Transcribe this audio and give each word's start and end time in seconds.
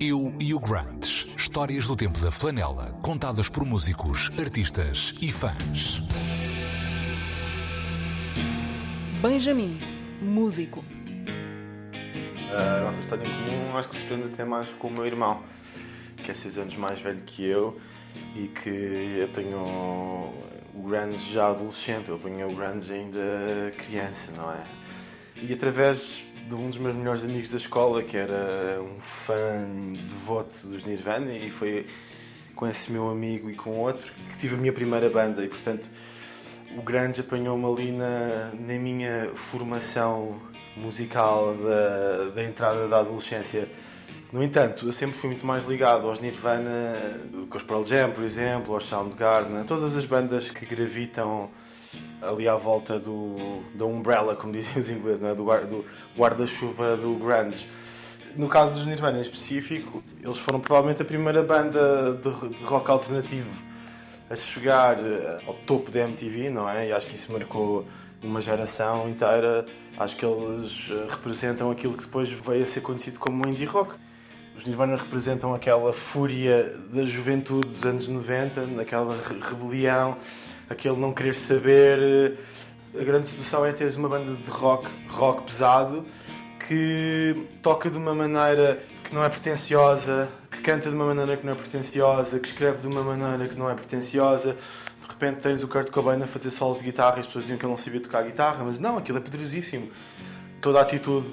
Eu 0.00 0.32
e 0.38 0.54
o 0.54 0.60
Grunts. 0.60 1.26
Histórias 1.36 1.84
do 1.84 1.96
tempo 1.96 2.20
da 2.20 2.30
flanela, 2.30 2.96
contadas 3.02 3.48
por 3.48 3.64
músicos, 3.64 4.30
artistas 4.38 5.12
e 5.20 5.32
fãs. 5.32 6.00
Benjamin, 9.20 9.76
músico. 10.22 10.84
A 12.52 12.84
nossa 12.84 13.00
história 13.00 13.24
em 13.24 13.44
comum 13.44 13.76
acho 13.76 13.88
que 13.88 13.96
se 13.96 14.02
prende 14.02 14.28
até 14.32 14.44
mais 14.44 14.68
com 14.68 14.86
o 14.86 14.92
meu 14.92 15.04
irmão, 15.04 15.42
que 16.16 16.30
é 16.30 16.34
6 16.34 16.58
anos 16.58 16.76
mais 16.76 17.00
velho 17.00 17.22
que 17.22 17.44
eu 17.44 17.80
e 18.36 18.46
que 18.46 19.28
apanhou 19.28 20.32
o 20.74 20.82
grunge 20.88 21.32
já 21.32 21.48
adolescente, 21.48 22.08
eu 22.08 22.14
apanhei 22.14 22.44
o 22.44 22.54
grunge 22.54 22.92
ainda 22.92 23.72
criança, 23.76 24.30
não 24.30 24.52
é? 24.52 24.62
E 25.42 25.52
através 25.52 26.22
de 26.48 26.54
um 26.54 26.70
dos 26.70 26.78
meus 26.78 26.96
melhores 26.96 27.22
amigos 27.22 27.50
da 27.50 27.58
escola, 27.58 28.02
que 28.02 28.16
era 28.16 28.80
um 28.80 28.98
fã 29.00 29.66
devoto 29.92 30.66
dos 30.66 30.82
Nirvana, 30.84 31.32
e 31.32 31.50
foi 31.50 31.86
com 32.54 32.66
esse 32.66 32.90
meu 32.90 33.10
amigo 33.10 33.50
e 33.50 33.54
com 33.54 33.78
outro 33.78 34.10
que 34.30 34.38
tive 34.38 34.54
a 34.54 34.58
minha 34.58 34.72
primeira 34.72 35.10
banda, 35.10 35.44
e 35.44 35.48
portanto 35.48 35.86
o 36.76 36.82
grunge 36.82 37.20
apanhou-me 37.20 37.64
ali 37.66 37.92
na, 37.92 38.50
na 38.54 38.78
minha 38.78 39.30
formação 39.34 40.40
musical 40.76 41.54
da, 41.54 42.30
da 42.34 42.42
entrada 42.42 42.88
da 42.88 43.00
adolescência. 43.00 43.68
No 44.32 44.42
entanto, 44.42 44.86
eu 44.86 44.92
sempre 44.92 45.16
fui 45.16 45.30
muito 45.30 45.46
mais 45.46 45.66
ligado 45.66 46.08
aos 46.08 46.20
Nirvana 46.20 46.94
que 47.50 47.56
aos 47.56 47.62
Pearl 47.62 47.84
Jam, 47.84 48.10
por 48.10 48.24
exemplo, 48.24 48.74
aos 48.74 48.86
Soundgarden, 48.86 49.64
todas 49.64 49.96
as 49.96 50.04
bandas 50.04 50.50
que 50.50 50.66
gravitam 50.66 51.50
ali 52.20 52.48
à 52.48 52.56
volta 52.56 52.98
do, 52.98 53.62
da 53.74 53.84
umbrella, 53.84 54.34
como 54.34 54.52
dizem 54.54 54.78
os 54.78 54.90
ingleses, 54.90 55.22
é? 55.22 55.34
do, 55.34 55.44
do 55.44 55.84
guarda-chuva 56.16 56.96
do 56.96 57.14
grunge. 57.14 57.66
No 58.36 58.48
caso 58.48 58.74
dos 58.74 58.86
Nirvana 58.86 59.18
em 59.18 59.22
específico, 59.22 60.02
eles 60.22 60.38
foram 60.38 60.60
provavelmente 60.60 61.02
a 61.02 61.04
primeira 61.04 61.42
banda 61.42 62.12
de, 62.14 62.48
de 62.50 62.64
rock 62.64 62.90
alternativo 62.90 63.50
a 64.30 64.36
chegar 64.36 64.98
eh, 64.98 65.38
ao 65.46 65.54
topo 65.54 65.90
da 65.90 66.00
MTV, 66.00 66.50
não 66.50 66.68
é? 66.68 66.88
E 66.88 66.92
acho 66.92 67.06
que 67.06 67.16
isso 67.16 67.32
marcou 67.32 67.86
uma 68.22 68.40
geração 68.40 69.08
inteira. 69.08 69.64
Acho 69.96 70.16
que 70.16 70.24
eles 70.24 70.88
eh, 70.90 71.06
representam 71.08 71.70
aquilo 71.70 71.94
que 71.94 72.04
depois 72.04 72.28
veio 72.28 72.62
a 72.62 72.66
ser 72.66 72.82
conhecido 72.82 73.18
como 73.18 73.48
indie 73.48 73.64
rock. 73.64 73.94
Os 74.56 74.64
Nirvana 74.64 74.96
representam 74.96 75.54
aquela 75.54 75.92
fúria 75.92 76.76
da 76.92 77.04
juventude 77.04 77.68
dos 77.68 77.84
anos 77.84 78.08
90, 78.08 78.66
naquela 78.66 79.16
rebelião 79.48 80.16
aquele 80.68 80.96
não 80.96 81.12
querer 81.12 81.34
saber. 81.34 82.38
A 82.98 83.04
grande 83.04 83.28
sedução 83.28 83.64
é 83.64 83.72
teres 83.72 83.96
uma 83.96 84.08
banda 84.08 84.34
de 84.34 84.50
rock, 84.50 84.88
rock 85.08 85.44
pesado, 85.44 86.04
que 86.66 87.46
toca 87.62 87.90
de 87.90 87.96
uma 87.96 88.14
maneira 88.14 88.82
que 89.04 89.14
não 89.14 89.24
é 89.24 89.28
pretenciosa, 89.28 90.28
que 90.50 90.58
canta 90.60 90.88
de 90.88 90.94
uma 90.94 91.06
maneira 91.06 91.36
que 91.36 91.46
não 91.46 91.52
é 91.52 91.56
pretenciosa, 91.56 92.38
que 92.38 92.48
escreve 92.48 92.78
de 92.80 92.86
uma 92.86 93.02
maneira 93.02 93.48
que 93.48 93.58
não 93.58 93.70
é 93.70 93.74
pretenciosa. 93.74 94.56
De 95.02 95.08
repente 95.08 95.40
tens 95.40 95.62
o 95.62 95.68
Kurt 95.68 95.90
Cobain 95.90 96.22
a 96.22 96.26
fazer 96.26 96.50
solos 96.50 96.78
de 96.78 96.84
guitarra 96.84 97.18
e 97.18 97.20
as 97.20 97.26
pessoas 97.26 97.44
diziam 97.44 97.58
que 97.58 97.64
ele 97.64 97.70
não 97.70 97.78
sabia 97.78 98.00
tocar 98.00 98.22
guitarra, 98.22 98.64
mas 98.64 98.78
não, 98.78 98.98
aquilo 98.98 99.18
é 99.18 99.20
poderosíssimo. 99.20 99.88
Toda 100.60 100.78
a 100.78 100.82
atitude 100.82 101.26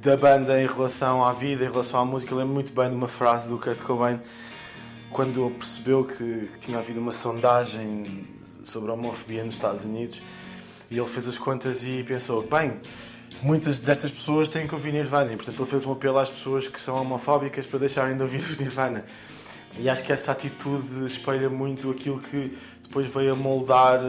da 0.00 0.16
banda 0.16 0.60
em 0.60 0.66
relação 0.66 1.24
à 1.24 1.32
vida, 1.32 1.64
em 1.64 1.70
relação 1.70 2.00
à 2.00 2.04
música, 2.04 2.34
lembro 2.34 2.54
muito 2.54 2.72
bem 2.72 2.88
de 2.88 2.94
uma 2.94 3.08
frase 3.08 3.48
do 3.48 3.58
Kurt 3.58 3.78
Cobain 3.80 4.20
quando 5.10 5.48
percebeu 5.58 6.04
que 6.04 6.50
tinha 6.60 6.78
havido 6.78 6.98
uma 6.98 7.12
sondagem 7.12 8.26
sobre 8.64 8.90
a 8.90 8.94
homofobia 8.94 9.44
nos 9.44 9.54
Estados 9.54 9.84
Unidos 9.84 10.20
e 10.90 10.98
ele 10.98 11.06
fez 11.06 11.28
as 11.28 11.38
contas 11.38 11.82
e 11.84 12.04
pensou: 12.04 12.42
bem, 12.42 12.80
muitas 13.42 13.78
destas 13.78 14.10
pessoas 14.10 14.48
têm 14.48 14.66
que 14.66 14.74
ouvir 14.74 14.92
Nirvana 14.92 15.32
e, 15.32 15.36
portanto, 15.36 15.60
ele 15.60 15.68
fez 15.68 15.84
um 15.84 15.92
apelo 15.92 16.18
às 16.18 16.30
pessoas 16.30 16.68
que 16.68 16.80
são 16.80 16.94
homofóbicas 17.00 17.66
para 17.66 17.80
deixarem 17.80 18.16
de 18.16 18.22
ouvir 18.22 18.42
o 18.42 18.62
Nirvana. 18.62 19.04
E 19.78 19.88
acho 19.88 20.04
que 20.04 20.12
essa 20.12 20.30
atitude 20.30 21.04
espelha 21.04 21.50
muito 21.50 21.90
aquilo 21.90 22.20
que 22.20 22.56
depois 22.82 23.12
veio 23.12 23.32
a 23.32 23.36
moldar 23.36 24.00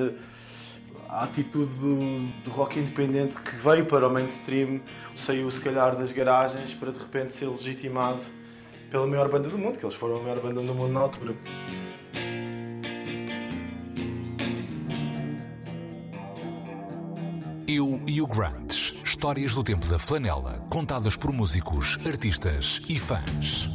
a 1.10 1.24
atitude 1.24 1.74
do, 1.80 2.28
do, 2.44 2.52
rock 2.52 2.78
independente 2.78 3.36
que 3.36 3.56
veio 3.56 3.86
para 3.86 4.08
o 4.08 4.12
mainstream, 4.12 4.82
saiu 5.16 5.50
se 5.50 5.60
calhar 5.60 5.96
das 5.96 6.12
garagens 6.12 6.74
para 6.74 6.92
de 6.92 7.00
repente 7.00 7.34
ser 7.34 7.48
legitimado 7.48 8.20
pela 8.92 9.08
maior 9.08 9.30
banda 9.30 9.50
do 9.50 9.58
mundo, 9.58 9.78
que 9.78 9.86
eles 9.86 9.96
foram 9.96 10.18
a 10.18 10.22
maior 10.22 10.40
banda 10.40 10.62
do 10.62 10.74
mundo 10.74 10.92
na 10.92 11.00
altura. 11.00 11.36
Eu 17.68 18.00
e 18.06 18.22
o 18.22 18.28
Grunts. 18.28 18.94
Histórias 19.04 19.56
do 19.56 19.64
tempo 19.64 19.88
da 19.88 19.98
flanela, 19.98 20.64
contadas 20.70 21.16
por 21.16 21.34
músicos, 21.34 21.98
artistas 22.06 22.80
e 22.88 23.00
fãs. 23.00 23.75